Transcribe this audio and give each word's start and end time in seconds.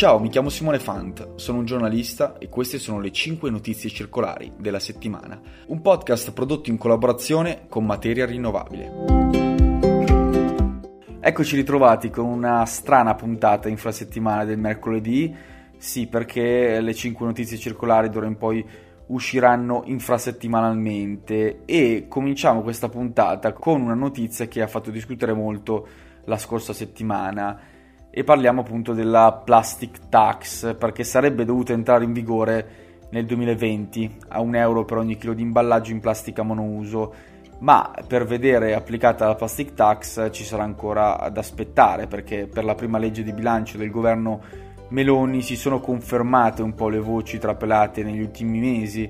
Ciao, 0.00 0.18
mi 0.18 0.30
chiamo 0.30 0.48
Simone 0.48 0.78
Fant, 0.78 1.34
sono 1.34 1.58
un 1.58 1.66
giornalista 1.66 2.38
e 2.38 2.48
queste 2.48 2.78
sono 2.78 3.00
le 3.00 3.12
5 3.12 3.50
notizie 3.50 3.90
circolari 3.90 4.50
della 4.56 4.78
settimana, 4.78 5.38
un 5.66 5.82
podcast 5.82 6.32
prodotto 6.32 6.70
in 6.70 6.78
collaborazione 6.78 7.66
con 7.68 7.84
Materia 7.84 8.24
Rinnovabile. 8.24 8.90
Eccoci 11.20 11.54
ritrovati 11.54 12.08
con 12.08 12.24
una 12.24 12.64
strana 12.64 13.14
puntata 13.14 13.68
infrasettimana 13.68 14.46
del 14.46 14.56
mercoledì, 14.56 15.36
sì 15.76 16.06
perché 16.06 16.80
le 16.80 16.94
5 16.94 17.26
notizie 17.26 17.58
circolari 17.58 18.08
d'ora 18.08 18.24
in 18.24 18.38
poi 18.38 18.66
usciranno 19.08 19.82
infrasettimanalmente 19.84 21.66
e 21.66 22.06
cominciamo 22.08 22.62
questa 22.62 22.88
puntata 22.88 23.52
con 23.52 23.82
una 23.82 23.92
notizia 23.92 24.48
che 24.48 24.62
ha 24.62 24.66
fatto 24.66 24.90
discutere 24.90 25.34
molto 25.34 25.86
la 26.24 26.38
scorsa 26.38 26.72
settimana 26.72 27.69
e 28.10 28.24
parliamo 28.24 28.62
appunto 28.62 28.92
della 28.92 29.32
plastic 29.44 30.08
tax 30.08 30.74
perché 30.76 31.04
sarebbe 31.04 31.44
dovuta 31.44 31.72
entrare 31.72 32.04
in 32.04 32.12
vigore 32.12 32.88
nel 33.10 33.24
2020 33.24 34.16
a 34.28 34.40
un 34.40 34.54
euro 34.56 34.84
per 34.84 34.98
ogni 34.98 35.16
chilo 35.16 35.32
di 35.32 35.42
imballaggio 35.42 35.92
in 35.92 36.00
plastica 36.00 36.42
monouso. 36.42 37.14
Ma 37.60 37.92
per 38.06 38.24
vedere 38.24 38.74
applicata 38.74 39.26
la 39.26 39.34
plastic 39.34 39.74
tax 39.74 40.30
ci 40.32 40.44
sarà 40.44 40.62
ancora 40.62 41.28
da 41.30 41.40
aspettare 41.40 42.06
perché 42.06 42.46
per 42.46 42.64
la 42.64 42.74
prima 42.74 42.98
legge 42.98 43.22
di 43.22 43.32
bilancio 43.32 43.76
del 43.76 43.90
governo 43.90 44.40
Meloni 44.88 45.42
si 45.42 45.56
sono 45.56 45.78
confermate 45.78 46.62
un 46.62 46.74
po' 46.74 46.88
le 46.88 46.98
voci 46.98 47.38
trapelate 47.38 48.02
negli 48.02 48.20
ultimi 48.20 48.58
mesi 48.58 49.08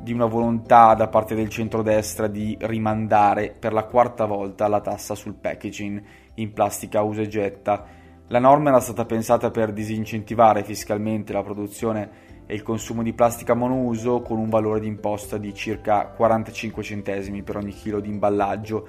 di 0.00 0.12
una 0.12 0.26
volontà 0.26 0.94
da 0.94 1.06
parte 1.06 1.36
del 1.36 1.48
centrodestra 1.48 2.26
di 2.26 2.56
rimandare 2.60 3.54
per 3.56 3.72
la 3.72 3.84
quarta 3.84 4.26
volta 4.26 4.66
la 4.66 4.80
tassa 4.80 5.14
sul 5.14 5.34
packaging 5.34 6.02
in 6.34 6.52
plastica 6.52 7.02
usa 7.02 7.22
e 7.22 7.28
getta 7.28 7.86
la 8.28 8.38
norma 8.38 8.70
era 8.70 8.80
stata 8.80 9.04
pensata 9.04 9.50
per 9.50 9.72
disincentivare 9.72 10.64
fiscalmente 10.64 11.32
la 11.32 11.42
produzione 11.42 12.30
e 12.46 12.54
il 12.54 12.62
consumo 12.62 13.02
di 13.02 13.12
plastica 13.12 13.54
monouso 13.54 14.20
con 14.22 14.38
un 14.38 14.48
valore 14.48 14.80
di 14.80 14.86
imposta 14.86 15.38
di 15.38 15.54
circa 15.54 16.06
45 16.06 16.82
centesimi 16.82 17.42
per 17.42 17.56
ogni 17.56 17.72
chilo 17.72 18.00
di 18.00 18.08
imballaggio. 18.08 18.86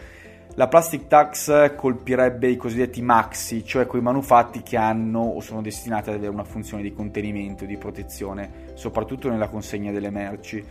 La 0.55 0.67
plastic 0.67 1.07
tax 1.07 1.75
colpirebbe 1.75 2.47
i 2.47 2.57
cosiddetti 2.57 3.01
maxi, 3.01 3.65
cioè 3.65 3.87
quei 3.87 4.01
manufatti 4.03 4.61
che 4.61 4.77
hanno 4.77 5.19
o 5.21 5.39
sono 5.39 5.61
destinati 5.61 6.09
ad 6.09 6.15
avere 6.15 6.31
una 6.31 6.43
funzione 6.43 6.83
di 6.83 6.93
contenimento 6.93 7.65
di 7.65 7.77
protezione, 7.77 8.71
soprattutto 8.75 9.29
nella 9.29 9.49
consegna 9.49 9.91
delle 9.91 10.11
merci. 10.11 10.63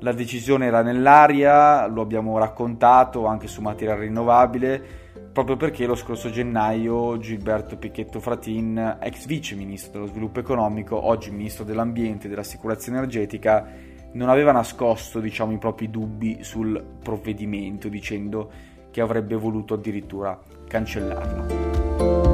La 0.00 0.12
decisione 0.12 0.66
era 0.66 0.82
nell'aria, 0.82 1.86
lo 1.86 2.02
abbiamo 2.02 2.36
raccontato 2.36 3.24
anche 3.26 3.46
su 3.46 3.62
materia 3.62 3.94
rinnovabile, 3.94 5.01
proprio 5.32 5.56
perché 5.56 5.86
lo 5.86 5.94
scorso 5.94 6.30
gennaio 6.30 7.16
Gilberto 7.18 7.76
Picchetto 7.76 8.20
Fratin, 8.20 8.98
ex 9.00 9.24
vice 9.26 9.54
ministro 9.54 9.92
dello 9.92 10.06
sviluppo 10.06 10.40
economico, 10.40 11.06
oggi 11.06 11.30
ministro 11.30 11.64
dell'ambiente 11.64 12.26
e 12.26 12.28
della 12.30 12.42
sicurezza 12.42 12.90
energetica, 12.90 13.66
non 14.12 14.28
aveva 14.28 14.52
nascosto 14.52 15.20
diciamo, 15.20 15.52
i 15.52 15.58
propri 15.58 15.90
dubbi 15.90 16.38
sul 16.42 16.84
provvedimento, 17.02 17.88
dicendo 17.88 18.50
che 18.90 19.00
avrebbe 19.00 19.34
voluto 19.36 19.74
addirittura 19.74 20.38
cancellarlo. 20.68 22.31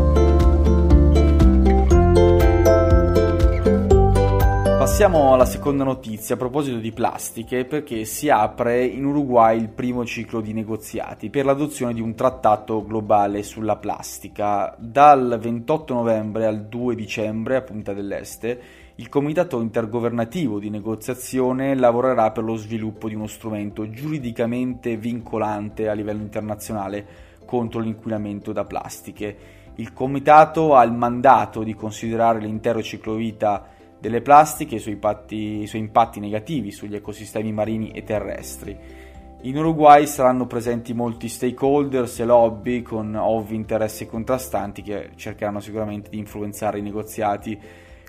Passiamo 4.99 5.33
alla 5.33 5.45
seconda 5.45 5.85
notizia 5.85 6.35
a 6.35 6.39
proposito 6.39 6.79
di 6.79 6.91
plastiche 6.91 7.65
perché 7.65 8.05
si 8.05 8.31
apre 8.31 8.85
in 8.85 9.05
Uruguay 9.05 9.57
il 9.57 9.69
primo 9.69 10.05
ciclo 10.05 10.41
di 10.41 10.53
negoziati 10.53 11.31
per 11.31 11.45
l'adozione 11.45 11.95
di 11.95 12.01
un 12.01 12.17
trattato 12.17 12.85
globale 12.85 13.45
sulla 13.45 13.77
plastica. 13.77 14.75
Dal 14.77 15.39
28 15.41 15.95
novembre 15.95 16.47
al 16.47 16.67
2 16.67 16.97
dicembre 16.97 17.55
a 17.55 17.61
Punta 17.61 17.93
dell'Este 17.93 18.61
il 18.97 19.09
Comitato 19.09 19.61
intergovernativo 19.61 20.59
di 20.59 20.69
negoziazione 20.69 21.77
lavorerà 21.77 22.33
per 22.33 22.43
lo 22.43 22.57
sviluppo 22.57 23.07
di 23.07 23.15
uno 23.15 23.29
strumento 23.29 23.89
giuridicamente 23.91 24.97
vincolante 24.97 25.89
a 25.89 25.93
livello 25.93 26.23
internazionale 26.23 27.07
contro 27.47 27.79
l'inquinamento 27.79 28.51
da 28.51 28.65
plastiche. 28.65 29.37
Il 29.77 29.93
Comitato 29.93 30.75
ha 30.75 30.83
il 30.83 30.93
mandato 30.93 31.63
di 31.63 31.75
considerare 31.75 32.41
l'intero 32.41 32.83
ciclo 32.83 33.15
vita 33.15 33.77
delle 34.01 34.21
plastiche 34.21 34.77
e 34.77 34.79
i 34.79 35.67
suoi, 35.67 35.81
impatti, 35.81 36.21
negativi 36.21 36.71
sugli 36.71 36.95
ecosistemi 36.95 37.53
marini 37.53 37.91
e 37.91 38.05
terrestri. 38.05 39.07
In 39.43 39.57
Uruguay 39.57 40.07
saranno 40.07 40.47
presenti 40.47 40.93
molti 40.93 41.29
stakeholders 41.29 42.19
e 42.19 42.25
lobby 42.25 42.83
con 42.83 43.15
ovvi 43.15 43.55
interessi 43.55 44.07
contrastanti 44.07 44.83
che 44.83 45.11
cercheranno 45.15 45.61
sicuramente 45.61 46.11
di 46.11 46.19
influenzare 46.19 46.79
i 46.79 46.83
negoziati. 46.83 47.59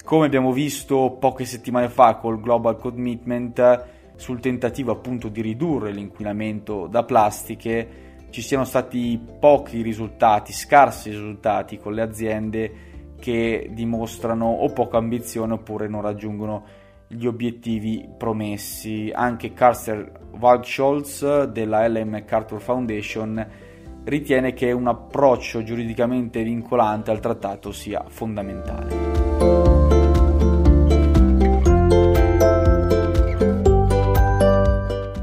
Come 0.04 0.26
abbiamo 0.26 0.52
visto 0.52 1.18
poche 1.20 1.46
settimane 1.46 1.90
fa 1.90 2.16
col 2.16 2.40
Global 2.40 2.78
Commitment 2.78 3.86
sul 4.16 4.40
tentativo 4.40 4.92
appunto 4.92 5.28
di 5.28 5.42
ridurre 5.42 5.92
l'inquinamento 5.92 6.88
da 6.88 7.04
plastiche, 7.04 8.08
ci 8.32 8.42
siano 8.42 8.64
stati 8.64 9.20
pochi 9.40 9.82
risultati, 9.82 10.52
scarsi 10.52 11.10
risultati 11.10 11.78
con 11.78 11.94
le 11.94 12.02
aziende 12.02 12.72
che 13.20 13.70
dimostrano 13.72 14.46
o 14.48 14.72
poca 14.72 14.98
ambizione 14.98 15.54
oppure 15.54 15.88
non 15.88 16.02
raggiungono 16.02 16.64
gli 17.08 17.26
obiettivi 17.26 18.08
promessi. 18.18 19.12
Anche 19.14 19.54
Carter 19.54 20.12
Waldscholz 20.40 21.44
della 21.44 21.84
Ellen 21.84 22.10
MacArthur 22.10 22.62
Foundation 22.62 23.48
ritiene 24.06 24.54
che 24.54 24.72
un 24.72 24.88
approccio 24.88 25.64
giuridicamente 25.64 26.42
vincolante 26.44 27.12
al 27.12 27.20
trattato 27.20 27.72
sia 27.72 28.04
fondamentale. 28.08 29.20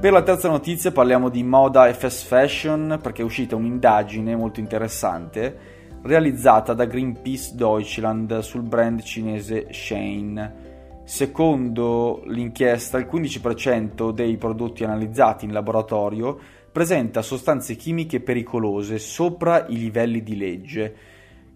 Per 0.01 0.15
la 0.15 0.23
terza 0.23 0.49
notizia 0.49 0.93
parliamo 0.93 1.29
di 1.31 1.43
moda 1.43 1.89
e 1.89 1.95
fast 1.95 2.27
fashion 2.27 3.01
perché 3.03 3.23
è 3.23 3.25
uscita 3.25 3.57
un'indagine 3.57 4.37
molto 4.37 4.61
interessante 4.61 5.75
realizzata 6.07 6.73
da 6.73 6.85
Greenpeace 6.85 7.55
Deutschland 7.55 8.39
sul 8.39 8.63
brand 8.63 9.03
cinese 9.03 9.67
Shane. 9.71 10.65
Secondo 11.05 12.23
l'inchiesta, 12.27 12.99
il 12.99 13.07
15% 13.11 14.13
dei 14.13 14.37
prodotti 14.37 14.85
analizzati 14.85 15.45
in 15.45 15.53
laboratorio 15.53 16.39
presenta 16.71 17.23
sostanze 17.23 17.75
chimiche 17.75 18.21
pericolose 18.21 18.99
sopra 18.99 19.67
i 19.69 19.79
livelli 19.79 20.23
di 20.23 20.37
legge, 20.37 20.95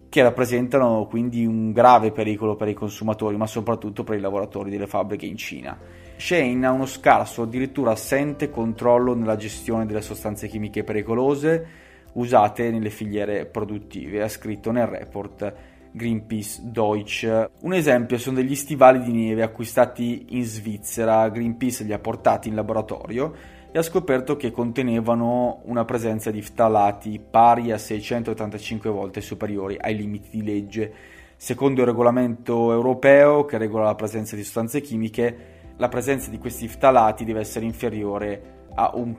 che 0.09 0.21
rappresentano 0.21 1.05
quindi 1.09 1.45
un 1.45 1.71
grave 1.71 2.11
pericolo 2.11 2.55
per 2.55 2.67
i 2.67 2.73
consumatori, 2.73 3.37
ma 3.37 3.47
soprattutto 3.47 4.03
per 4.03 4.17
i 4.17 4.21
lavoratori 4.21 4.69
delle 4.69 4.87
fabbriche 4.87 5.25
in 5.25 5.37
Cina. 5.37 5.77
Shane 6.17 6.65
ha 6.65 6.71
uno 6.71 6.85
scarso, 6.85 7.43
addirittura 7.43 7.91
assente 7.91 8.49
controllo 8.49 9.13
nella 9.13 9.37
gestione 9.37 9.85
delle 9.85 10.01
sostanze 10.01 10.47
chimiche 10.47 10.83
pericolose, 10.83 11.89
usate 12.13 12.71
nelle 12.71 12.89
filiere 12.89 13.45
produttive, 13.45 14.21
ha 14.21 14.29
scritto 14.29 14.71
nel 14.71 14.87
report 14.87 15.53
Greenpeace 15.91 16.61
Deutsch. 16.63 17.49
Un 17.61 17.73
esempio 17.73 18.17
sono 18.17 18.37
degli 18.37 18.55
stivali 18.55 19.01
di 19.01 19.11
neve 19.11 19.43
acquistati 19.43 20.27
in 20.29 20.43
Svizzera, 20.43 21.27
Greenpeace 21.29 21.83
li 21.83 21.93
ha 21.93 21.99
portati 21.99 22.47
in 22.47 22.55
laboratorio 22.55 23.59
e 23.71 23.77
ha 23.77 23.81
scoperto 23.81 24.35
che 24.35 24.51
contenevano 24.51 25.61
una 25.65 25.85
presenza 25.85 26.31
di 26.31 26.41
ftalati 26.41 27.19
pari 27.19 27.71
a 27.71 27.77
685 27.77 28.89
volte 28.89 29.21
superiori 29.21 29.77
ai 29.79 29.95
limiti 29.95 30.29
di 30.31 30.43
legge. 30.43 30.93
Secondo 31.37 31.81
il 31.81 31.87
regolamento 31.87 32.71
europeo 32.71 33.45
che 33.45 33.57
regola 33.57 33.85
la 33.85 33.95
presenza 33.95 34.35
di 34.35 34.43
sostanze 34.43 34.81
chimiche, 34.81 35.59
la 35.77 35.89
presenza 35.89 36.29
di 36.29 36.37
questi 36.37 36.67
ftalati 36.67 37.25
deve 37.25 37.39
essere 37.39 37.65
inferiore 37.65 38.59
a 38.75 38.91
un 38.93 39.17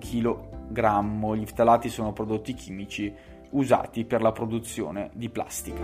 chilogrammo. 0.73 1.37
Gli 1.37 1.45
ftalati 1.45 1.89
sono 1.89 2.13
prodotti 2.13 2.55
chimici 2.55 3.13
usati 3.51 4.05
per 4.05 4.23
la 4.23 4.33
produzione 4.33 5.11
di 5.13 5.29
plastica. 5.29 5.81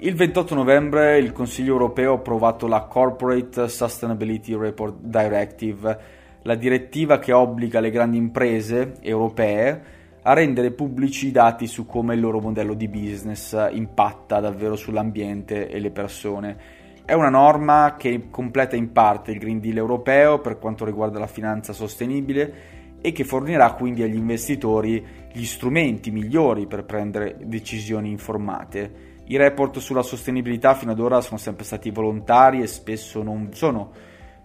Il 0.00 0.14
28 0.14 0.54
novembre 0.54 1.18
il 1.18 1.32
Consiglio 1.32 1.72
europeo 1.72 2.12
ha 2.12 2.16
approvato 2.16 2.66
la 2.66 2.82
Corporate 2.82 3.68
Sustainability 3.68 4.56
Report 4.56 4.96
Directive, 5.00 5.98
la 6.42 6.54
direttiva 6.54 7.18
che 7.18 7.32
obbliga 7.32 7.80
le 7.80 7.90
grandi 7.90 8.16
imprese 8.16 8.94
europee 9.02 9.96
a 10.22 10.32
rendere 10.32 10.70
pubblici 10.70 11.28
i 11.28 11.30
dati 11.30 11.66
su 11.66 11.84
come 11.84 12.14
il 12.14 12.20
loro 12.20 12.40
modello 12.40 12.74
di 12.74 12.88
business 12.88 13.54
impatta 13.70 14.40
davvero 14.40 14.76
sull'ambiente 14.76 15.68
e 15.68 15.78
le 15.78 15.90
persone 15.90 16.77
è 17.08 17.14
una 17.14 17.30
norma 17.30 17.94
che 17.96 18.28
completa 18.28 18.76
in 18.76 18.92
parte 18.92 19.30
il 19.30 19.38
Green 19.38 19.60
Deal 19.60 19.78
europeo 19.78 20.40
per 20.40 20.58
quanto 20.58 20.84
riguarda 20.84 21.18
la 21.18 21.26
finanza 21.26 21.72
sostenibile 21.72 22.98
e 23.00 23.12
che 23.12 23.24
fornirà 23.24 23.72
quindi 23.72 24.02
agli 24.02 24.14
investitori 24.14 25.02
gli 25.32 25.44
strumenti 25.46 26.10
migliori 26.10 26.66
per 26.66 26.84
prendere 26.84 27.38
decisioni 27.44 28.10
informate. 28.10 29.22
I 29.24 29.38
report 29.38 29.78
sulla 29.78 30.02
sostenibilità 30.02 30.74
fino 30.74 30.92
ad 30.92 31.00
ora 31.00 31.22
sono 31.22 31.38
sempre 31.38 31.64
stati 31.64 31.90
volontari 31.90 32.60
e 32.60 32.66
spesso 32.66 33.22
non 33.22 33.54
sono 33.54 33.90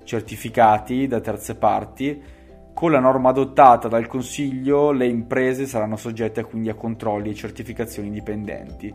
certificati 0.06 1.06
da 1.06 1.19
terze 1.19 1.56
parti, 1.56 2.24
Con 2.74 2.92
la 2.92 3.00
norma 3.00 3.30
adottata 3.30 3.89
dal 3.89 4.07
Consiglio 4.07 4.92
le 4.92 5.06
imprese 5.06 5.68
saranno 5.68 5.98
soggette 5.98 6.44
quindi 6.44 6.69
a 6.69 6.75
controlli 6.75 7.30
e 7.30 7.36
certificazioni 7.36 8.10
dipendenti 8.10 8.92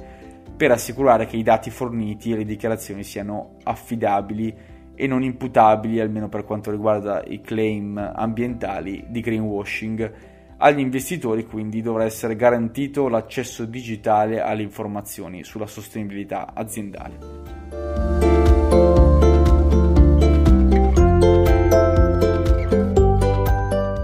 per 0.58 0.72
assicurare 0.72 1.26
che 1.26 1.36
i 1.36 1.44
dati 1.44 1.70
forniti 1.70 2.32
e 2.32 2.36
le 2.38 2.44
dichiarazioni 2.44 3.04
siano 3.04 3.58
affidabili 3.62 4.52
e 4.96 5.06
non 5.06 5.22
imputabili, 5.22 6.00
almeno 6.00 6.28
per 6.28 6.44
quanto 6.44 6.72
riguarda 6.72 7.22
i 7.24 7.40
claim 7.40 7.96
ambientali 7.96 9.04
di 9.06 9.20
greenwashing. 9.20 10.12
Agli 10.56 10.80
investitori 10.80 11.46
quindi 11.46 11.80
dovrà 11.80 12.02
essere 12.02 12.34
garantito 12.34 13.06
l'accesso 13.06 13.66
digitale 13.66 14.40
alle 14.40 14.62
informazioni 14.62 15.44
sulla 15.44 15.68
sostenibilità 15.68 16.52
aziendale. 16.52 17.18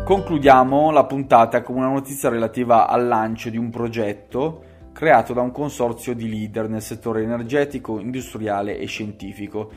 Concludiamo 0.05 0.93
la 0.93 1.05
puntata 1.05 1.63
con 1.63 1.75
una 1.75 1.89
notizia 1.89 2.29
relativa 2.29 2.87
al 2.87 3.09
lancio 3.09 3.51
di 3.51 3.57
un 3.57 3.71
progetto 3.71 4.73
creato 4.95 5.33
da 5.33 5.41
un 5.43 5.51
consorzio 5.51 6.15
di 6.15 6.31
leader 6.31 6.69
nel 6.69 6.81
settore 6.81 7.25
energetico, 7.25 7.99
industriale 7.99 8.79
e 8.79 8.87
scientifico. 8.87 9.71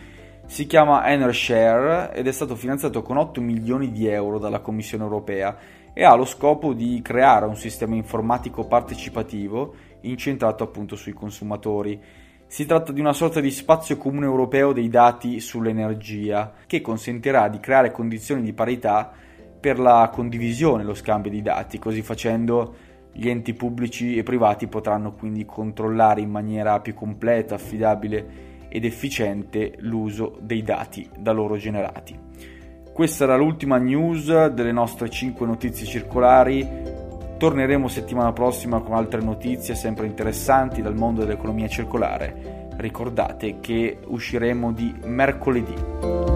Si 0.45 0.67
chiama 0.67 1.09
EnerShare 1.09 2.13
ed 2.13 2.27
è 2.27 2.31
stato 2.31 2.55
finanziato 2.55 3.01
con 3.01 3.17
8 3.17 3.41
milioni 3.41 3.91
di 3.91 4.07
euro 4.07 4.37
dalla 4.37 4.59
Commissione 4.59 5.03
europea 5.03 5.57
e 5.91 6.03
ha 6.03 6.13
lo 6.13 6.23
scopo 6.23 6.73
di 6.73 7.01
creare 7.03 7.47
un 7.47 7.55
sistema 7.55 7.95
informatico 7.95 8.67
partecipativo 8.67 9.73
incentrato 10.01 10.63
appunto 10.63 10.95
sui 10.95 11.13
consumatori. 11.13 11.99
Si 12.45 12.67
tratta 12.67 12.91
di 12.91 12.99
una 12.99 13.11
sorta 13.11 13.39
di 13.39 13.49
spazio 13.49 13.97
comune 13.97 14.27
europeo 14.27 14.71
dei 14.71 14.87
dati 14.87 15.39
sull'energia 15.39 16.53
che 16.67 16.79
consentirà 16.79 17.49
di 17.49 17.59
creare 17.59 17.91
condizioni 17.91 18.43
di 18.43 18.53
parità 18.53 19.11
per 19.59 19.79
la 19.79 20.09
condivisione 20.13 20.83
e 20.83 20.85
lo 20.85 20.93
scambio 20.93 21.31
di 21.31 21.41
dati, 21.41 21.79
così 21.79 22.03
facendo 22.03 22.85
gli 23.19 23.29
enti 23.29 23.55
pubblici 23.55 24.15
e 24.15 24.21
privati 24.21 24.67
potranno 24.67 25.13
quindi 25.13 25.43
controllare 25.43 26.21
in 26.21 26.29
maniera 26.29 26.79
più 26.81 26.93
completa, 26.93 27.55
affidabile 27.55 28.67
ed 28.69 28.85
efficiente 28.85 29.73
l'uso 29.79 30.37
dei 30.39 30.61
dati 30.61 31.09
da 31.17 31.31
loro 31.31 31.57
generati. 31.57 32.15
Questa 32.93 33.23
era 33.23 33.35
l'ultima 33.35 33.77
news 33.77 34.47
delle 34.49 34.71
nostre 34.71 35.09
5 35.09 35.47
notizie 35.47 35.87
circolari. 35.87 36.67
Torneremo 37.39 37.87
settimana 37.87 38.33
prossima 38.33 38.81
con 38.81 38.93
altre 38.93 39.21
notizie 39.21 39.73
sempre 39.73 40.05
interessanti 40.05 40.83
dal 40.83 40.95
mondo 40.95 41.21
dell'economia 41.21 41.67
circolare. 41.67 42.69
Ricordate 42.77 43.59
che 43.59 43.97
usciremo 44.05 44.71
di 44.71 44.93
mercoledì. 45.05 46.26